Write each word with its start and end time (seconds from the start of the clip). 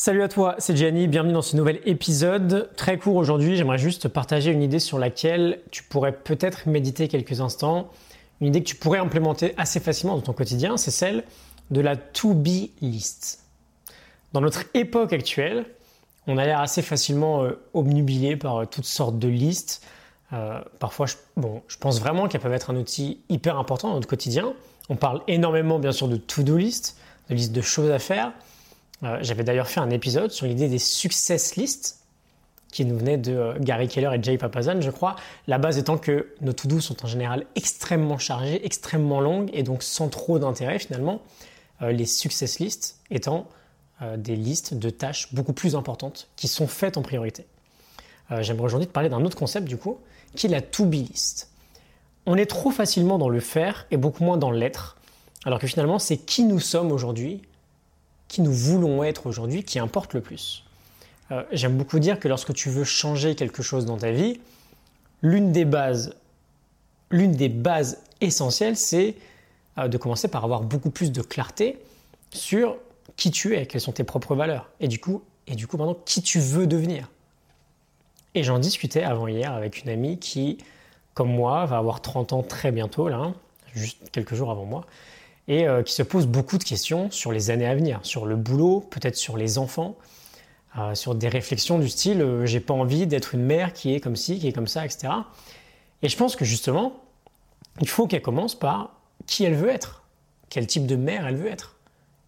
Salut 0.00 0.22
à 0.22 0.28
toi, 0.28 0.54
c'est 0.58 0.76
Gianni, 0.76 1.08
bienvenue 1.08 1.32
dans 1.32 1.42
ce 1.42 1.56
nouvel 1.56 1.80
épisode. 1.84 2.70
Très 2.76 2.98
court 2.98 3.16
aujourd'hui, 3.16 3.56
j'aimerais 3.56 3.78
juste 3.78 4.06
partager 4.06 4.52
une 4.52 4.62
idée 4.62 4.78
sur 4.78 4.96
laquelle 4.96 5.60
tu 5.72 5.82
pourrais 5.82 6.12
peut-être 6.12 6.68
méditer 6.68 7.08
quelques 7.08 7.40
instants. 7.40 7.90
Une 8.40 8.46
idée 8.46 8.62
que 8.62 8.68
tu 8.68 8.76
pourrais 8.76 9.00
implémenter 9.00 9.54
assez 9.56 9.80
facilement 9.80 10.14
dans 10.14 10.22
ton 10.22 10.34
quotidien, 10.34 10.76
c'est 10.76 10.92
celle 10.92 11.24
de 11.72 11.80
la 11.80 11.96
to-be 11.96 12.70
list. 12.80 13.42
Dans 14.32 14.40
notre 14.40 14.66
époque 14.72 15.12
actuelle, 15.12 15.64
on 16.28 16.38
a 16.38 16.44
l'air 16.44 16.60
assez 16.60 16.80
facilement 16.80 17.42
euh, 17.42 17.60
obnubilé 17.74 18.36
par 18.36 18.58
euh, 18.58 18.66
toutes 18.66 18.84
sortes 18.84 19.18
de 19.18 19.26
listes. 19.26 19.84
Euh, 20.32 20.60
parfois, 20.78 21.06
je, 21.06 21.16
bon, 21.36 21.60
je 21.66 21.76
pense 21.76 21.98
vraiment 21.98 22.28
qu'elles 22.28 22.40
peuvent 22.40 22.52
être 22.52 22.70
un 22.70 22.76
outil 22.76 23.18
hyper 23.28 23.58
important 23.58 23.88
dans 23.88 23.94
notre 23.94 24.08
quotidien. 24.08 24.52
On 24.90 24.94
parle 24.94 25.22
énormément 25.26 25.80
bien 25.80 25.90
sûr 25.90 26.06
de 26.06 26.16
to-do 26.18 26.56
list, 26.56 26.96
de 27.30 27.34
liste 27.34 27.50
de 27.50 27.62
choses 27.62 27.90
à 27.90 27.98
faire. 27.98 28.32
Euh, 29.04 29.18
j'avais 29.20 29.44
d'ailleurs 29.44 29.68
fait 29.68 29.80
un 29.80 29.90
épisode 29.90 30.30
sur 30.30 30.46
l'idée 30.46 30.68
des 30.68 30.78
success 30.78 31.56
lists 31.56 32.00
qui 32.72 32.84
nous 32.84 32.98
venait 32.98 33.16
de 33.16 33.32
euh, 33.32 33.54
Gary 33.60 33.88
Keller 33.88 34.10
et 34.14 34.22
Jay 34.22 34.36
Papazan, 34.36 34.80
je 34.80 34.90
crois. 34.90 35.16
La 35.46 35.58
base 35.58 35.78
étant 35.78 35.98
que 35.98 36.34
nos 36.40 36.52
to-do 36.52 36.80
sont 36.80 37.04
en 37.04 37.06
général 37.06 37.46
extrêmement 37.54 38.18
chargées, 38.18 38.64
extrêmement 38.64 39.20
longues 39.20 39.50
et 39.52 39.62
donc 39.62 39.82
sans 39.82 40.08
trop 40.08 40.38
d'intérêt 40.38 40.78
finalement. 40.78 41.22
Euh, 41.82 41.92
les 41.92 42.06
success 42.06 42.58
lists 42.58 42.98
étant 43.10 43.48
des 44.16 44.36
listes 44.36 44.74
de 44.74 44.90
tâches 44.90 45.34
beaucoup 45.34 45.52
plus 45.52 45.74
importantes 45.74 46.28
qui 46.36 46.46
sont 46.46 46.68
faites 46.68 46.96
en 46.96 47.02
priorité. 47.02 47.46
J'aimerais 48.30 48.66
aujourd'hui 48.66 48.86
te 48.86 48.92
parler 48.92 49.08
d'un 49.08 49.24
autre 49.24 49.36
concept 49.36 49.66
du 49.66 49.76
coup, 49.76 49.98
qui 50.36 50.46
est 50.46 50.50
la 50.50 50.60
to-be 50.60 50.92
list. 50.92 51.50
On 52.24 52.36
est 52.36 52.46
trop 52.46 52.70
facilement 52.70 53.18
dans 53.18 53.28
le 53.28 53.40
faire 53.40 53.88
et 53.90 53.96
beaucoup 53.96 54.22
moins 54.22 54.36
dans 54.36 54.52
l'être, 54.52 54.98
alors 55.44 55.58
que 55.58 55.66
finalement 55.66 55.98
c'est 55.98 56.16
qui 56.16 56.44
nous 56.44 56.60
sommes 56.60 56.92
aujourd'hui 56.92 57.42
qui 58.28 58.42
nous 58.42 58.52
voulons 58.52 59.02
être 59.02 59.26
aujourd'hui 59.26 59.64
qui 59.64 59.78
importe 59.78 60.14
le 60.14 60.20
plus. 60.20 60.64
Euh, 61.30 61.42
j'aime 61.52 61.76
beaucoup 61.76 61.98
dire 61.98 62.20
que 62.20 62.28
lorsque 62.28 62.54
tu 62.54 62.70
veux 62.70 62.84
changer 62.84 63.34
quelque 63.34 63.62
chose 63.62 63.86
dans 63.86 63.96
ta 63.96 64.10
vie, 64.10 64.40
l'une 65.22 65.52
des 65.52 65.64
bases, 65.64 66.14
l'une 67.10 67.32
des 67.32 67.48
bases 67.48 68.02
essentielles, 68.20 68.76
c'est 68.76 69.14
euh, 69.78 69.88
de 69.88 69.98
commencer 69.98 70.28
par 70.28 70.44
avoir 70.44 70.62
beaucoup 70.62 70.90
plus 70.90 71.12
de 71.12 71.22
clarté 71.22 71.78
sur 72.30 72.76
qui 73.16 73.30
tu 73.30 73.56
es, 73.56 73.66
quelles 73.66 73.80
sont 73.80 73.92
tes 73.92 74.04
propres 74.04 74.34
valeurs, 74.34 74.70
et 74.80 74.88
du 74.88 75.00
coup, 75.00 75.22
et 75.46 75.54
du 75.54 75.66
coup, 75.66 75.76
maintenant, 75.78 75.96
qui 76.04 76.22
tu 76.22 76.38
veux 76.38 76.66
devenir. 76.66 77.08
Et 78.34 78.42
j'en 78.42 78.58
discutais 78.58 79.02
avant 79.02 79.26
hier 79.26 79.52
avec 79.52 79.82
une 79.82 79.88
amie 79.88 80.18
qui, 80.18 80.58
comme 81.14 81.30
moi, 81.30 81.64
va 81.64 81.78
avoir 81.78 82.02
30 82.02 82.34
ans 82.34 82.42
très 82.42 82.70
bientôt, 82.70 83.08
là, 83.08 83.32
juste 83.74 84.10
quelques 84.10 84.34
jours 84.34 84.50
avant 84.50 84.66
moi, 84.66 84.84
et 85.48 85.66
euh, 85.66 85.82
qui 85.82 85.94
se 85.94 86.02
pose 86.02 86.26
beaucoup 86.26 86.58
de 86.58 86.64
questions 86.64 87.10
sur 87.10 87.32
les 87.32 87.50
années 87.50 87.66
à 87.66 87.74
venir, 87.74 88.00
sur 88.02 88.26
le 88.26 88.36
boulot, 88.36 88.80
peut-être 88.90 89.16
sur 89.16 89.36
les 89.36 89.58
enfants, 89.58 89.96
euh, 90.78 90.94
sur 90.94 91.14
des 91.14 91.28
réflexions 91.28 91.78
du 91.78 91.88
style 91.88 92.20
euh, 92.20 92.46
j'ai 92.46 92.60
pas 92.60 92.74
envie 92.74 93.06
d'être 93.06 93.34
une 93.34 93.42
mère 93.42 93.72
qui 93.72 93.94
est 93.94 94.00
comme 94.00 94.14
ci, 94.14 94.38
qui 94.38 94.46
est 94.46 94.52
comme 94.52 94.66
ça, 94.66 94.84
etc. 94.84 95.08
Et 96.02 96.08
je 96.08 96.16
pense 96.16 96.36
que 96.36 96.44
justement, 96.44 96.92
il 97.80 97.88
faut 97.88 98.06
qu'elle 98.06 98.22
commence 98.22 98.54
par 98.54 99.00
qui 99.26 99.44
elle 99.44 99.54
veut 99.54 99.70
être, 99.70 100.02
quel 100.50 100.66
type 100.66 100.86
de 100.86 100.96
mère 100.96 101.26
elle 101.26 101.36
veut 101.36 101.48
être, 101.48 101.76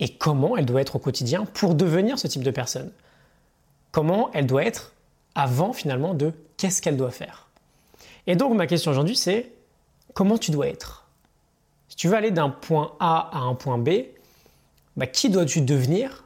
et 0.00 0.08
comment 0.08 0.56
elle 0.56 0.64
doit 0.64 0.80
être 0.80 0.96
au 0.96 0.98
quotidien 0.98 1.44
pour 1.44 1.74
devenir 1.74 2.18
ce 2.18 2.26
type 2.26 2.42
de 2.42 2.50
personne. 2.50 2.90
Comment 3.92 4.30
elle 4.32 4.46
doit 4.46 4.64
être 4.64 4.94
avant 5.34 5.74
finalement 5.74 6.14
de 6.14 6.32
qu'est-ce 6.56 6.80
qu'elle 6.80 6.96
doit 6.96 7.10
faire. 7.10 7.48
Et 8.26 8.34
donc 8.34 8.54
ma 8.54 8.66
question 8.66 8.90
aujourd'hui 8.90 9.16
c'est 9.16 9.52
comment 10.14 10.38
tu 10.38 10.50
dois 10.50 10.68
être? 10.68 11.09
Si 11.90 11.96
tu 11.96 12.08
veux 12.08 12.14
aller 12.14 12.30
d'un 12.30 12.48
point 12.48 12.92
A 13.00 13.28
à 13.32 13.40
un 13.40 13.54
point 13.54 13.76
B, 13.76 13.90
bah, 14.96 15.06
qui 15.06 15.28
dois-tu 15.28 15.60
devenir 15.60 16.24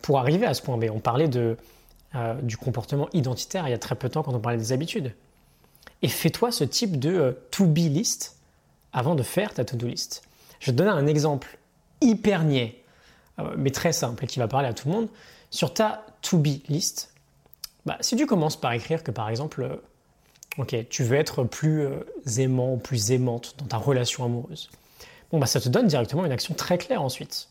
pour 0.00 0.18
arriver 0.18 0.46
à 0.46 0.54
ce 0.54 0.62
point 0.62 0.78
B? 0.78 0.86
On 0.92 1.00
parlait 1.00 1.30
euh, 1.36 2.34
du 2.42 2.56
comportement 2.56 3.08
identitaire 3.12 3.68
il 3.68 3.70
y 3.70 3.74
a 3.74 3.78
très 3.78 3.94
peu 3.94 4.08
de 4.08 4.14
temps 4.14 4.22
quand 4.22 4.34
on 4.34 4.40
parlait 4.40 4.58
des 4.58 4.72
habitudes. 4.72 5.14
Et 6.00 6.08
fais-toi 6.08 6.50
ce 6.50 6.64
type 6.64 6.98
de 6.98 7.10
euh, 7.10 7.32
to-be 7.50 7.76
list 7.76 8.38
avant 8.94 9.14
de 9.14 9.22
faire 9.22 9.52
ta 9.52 9.66
to-do 9.66 9.86
list. 9.86 10.22
Je 10.60 10.70
vais 10.70 10.72
te 10.72 10.78
donner 10.78 10.90
un 10.90 11.06
exemple 11.06 11.58
hyper 12.00 12.42
niais, 12.42 12.82
euh, 13.38 13.54
mais 13.58 13.70
très 13.70 13.92
simple 13.92 14.24
et 14.24 14.26
qui 14.26 14.38
va 14.38 14.48
parler 14.48 14.68
à 14.68 14.72
tout 14.72 14.88
le 14.88 14.94
monde. 14.94 15.08
Sur 15.50 15.74
ta 15.74 16.06
to-be 16.22 16.66
list, 16.70 17.12
bah, 17.84 17.98
si 18.00 18.16
tu 18.16 18.24
commences 18.24 18.58
par 18.58 18.72
écrire 18.72 19.02
que 19.02 19.10
par 19.10 19.28
exemple, 19.28 19.78
tu 20.88 21.04
veux 21.04 21.16
être 21.16 21.44
plus 21.44 21.86
aimant, 22.38 22.78
plus 22.78 23.10
aimante 23.10 23.56
dans 23.58 23.66
ta 23.66 23.76
relation 23.76 24.24
amoureuse, 24.24 24.70
bon, 25.32 25.38
bah, 25.38 25.46
ça 25.46 25.60
te 25.60 25.68
donne 25.68 25.86
directement 25.86 26.24
une 26.24 26.32
action 26.32 26.54
très 26.54 26.78
claire 26.78 27.02
ensuite 27.02 27.48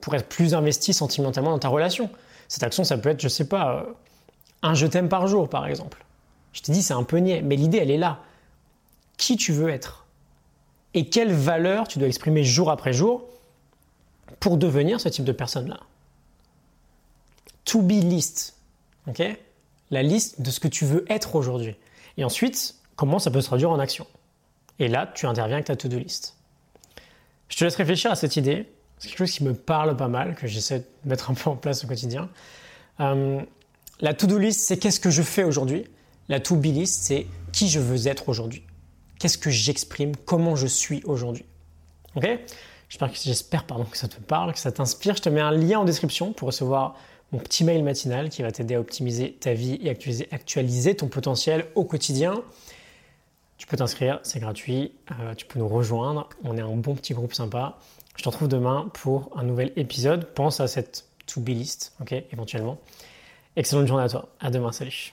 pour 0.00 0.14
être 0.14 0.28
plus 0.28 0.54
investi 0.54 0.94
sentimentalement 0.94 1.50
dans 1.50 1.58
ta 1.58 1.68
relation. 1.68 2.10
Cette 2.48 2.62
action, 2.62 2.84
ça 2.84 2.98
peut 2.98 3.10
être, 3.10 3.20
je 3.20 3.28
sais 3.28 3.46
pas, 3.46 3.76
euh, 3.76 3.92
un 4.62 4.74
je 4.74 4.86
t'aime 4.86 5.08
par 5.08 5.26
jour, 5.26 5.48
par 5.48 5.66
exemple. 5.66 6.04
Je 6.52 6.62
t'ai 6.62 6.72
dit, 6.72 6.82
c'est 6.82 6.94
un 6.94 7.04
peu 7.04 7.18
niais, 7.18 7.42
mais 7.42 7.56
l'idée, 7.56 7.78
elle 7.78 7.90
est 7.90 7.98
là. 7.98 8.20
Qui 9.16 9.36
tu 9.36 9.52
veux 9.52 9.68
être 9.68 10.06
Et 10.94 11.08
quelle 11.08 11.32
valeur 11.32 11.86
tu 11.86 11.98
dois 11.98 12.08
exprimer 12.08 12.42
jour 12.42 12.70
après 12.70 12.92
jour 12.92 13.24
pour 14.40 14.56
devenir 14.56 15.00
ce 15.00 15.08
type 15.08 15.24
de 15.24 15.32
personne-là? 15.32 15.78
To 17.66 17.82
be 17.82 17.92
list. 18.02 18.56
ok? 19.06 19.22
La 19.90 20.02
liste 20.02 20.40
de 20.40 20.50
ce 20.50 20.60
que 20.60 20.68
tu 20.68 20.84
veux 20.84 21.04
être 21.08 21.36
aujourd'hui. 21.36 21.76
Et 22.16 22.24
ensuite, 22.24 22.76
comment 22.96 23.18
ça 23.18 23.30
peut 23.30 23.40
se 23.40 23.46
traduire 23.46 23.70
en 23.70 23.78
action? 23.78 24.06
Et 24.78 24.88
là, 24.88 25.06
tu 25.14 25.26
interviens 25.26 25.56
avec 25.56 25.66
ta 25.66 25.76
to-do 25.76 25.98
list. 25.98 26.36
Je 27.50 27.56
te 27.56 27.64
laisse 27.64 27.76
réfléchir 27.76 28.10
à 28.10 28.14
cette 28.14 28.36
idée. 28.36 28.66
C'est 28.98 29.08
quelque 29.08 29.18
chose 29.18 29.32
qui 29.32 29.44
me 29.44 29.54
parle 29.54 29.96
pas 29.96 30.08
mal, 30.08 30.34
que 30.34 30.46
j'essaie 30.46 30.80
de 30.80 31.08
mettre 31.08 31.30
un 31.30 31.34
peu 31.34 31.50
en 31.50 31.56
place 31.56 31.84
au 31.84 31.88
quotidien. 31.88 32.30
Euh, 33.00 33.40
la 34.00 34.14
to-do 34.14 34.38
list, 34.38 34.60
c'est 34.66 34.78
qu'est-ce 34.78 35.00
que 35.00 35.10
je 35.10 35.22
fais 35.22 35.44
aujourd'hui? 35.44 35.84
La 36.28 36.40
to-be 36.40 36.66
list, 36.66 37.02
c'est 37.04 37.26
qui 37.52 37.68
je 37.68 37.80
veux 37.80 38.06
être 38.06 38.28
aujourd'hui. 38.28 38.64
Qu'est-ce 39.18 39.36
que 39.36 39.50
j'exprime, 39.50 40.16
comment 40.16 40.56
je 40.56 40.66
suis 40.66 41.02
aujourd'hui. 41.04 41.44
Ok? 42.14 42.26
J'espère, 42.88 43.12
que, 43.62 43.66
pardon, 43.66 43.84
que 43.84 43.96
ça 43.96 44.08
te 44.08 44.20
parle, 44.20 44.52
que 44.52 44.58
ça 44.58 44.72
t'inspire. 44.72 45.16
Je 45.16 45.22
te 45.22 45.28
mets 45.28 45.40
un 45.40 45.52
lien 45.52 45.80
en 45.80 45.84
description 45.84 46.32
pour 46.32 46.46
recevoir 46.46 46.96
mon 47.32 47.38
petit 47.38 47.62
mail 47.62 47.84
matinal 47.84 48.28
qui 48.30 48.42
va 48.42 48.50
t'aider 48.50 48.74
à 48.74 48.80
optimiser 48.80 49.32
ta 49.32 49.54
vie 49.54 49.78
et 49.82 49.90
actualiser, 49.90 50.28
actualiser 50.32 50.96
ton 50.96 51.08
potentiel 51.08 51.66
au 51.74 51.84
quotidien. 51.84 52.42
Tu 53.60 53.66
peux 53.66 53.76
t'inscrire, 53.76 54.20
c'est 54.22 54.40
gratuit, 54.40 54.94
euh, 55.20 55.34
tu 55.34 55.44
peux 55.44 55.58
nous 55.58 55.68
rejoindre, 55.68 56.30
on 56.44 56.56
est 56.56 56.62
un 56.62 56.76
bon 56.76 56.94
petit 56.94 57.12
groupe 57.12 57.34
sympa. 57.34 57.76
Je 58.16 58.22
te 58.22 58.28
retrouve 58.30 58.48
demain 58.48 58.90
pour 58.94 59.30
un 59.36 59.42
nouvel 59.42 59.70
épisode. 59.76 60.24
Pense 60.32 60.60
à 60.60 60.66
cette 60.66 61.04
to-be 61.26 61.48
list, 61.48 61.92
ok, 62.00 62.14
éventuellement. 62.32 62.78
Excellente 63.56 63.86
journée 63.86 64.04
à 64.04 64.08
toi, 64.08 64.30
à 64.40 64.50
demain, 64.50 64.72
salut. 64.72 65.12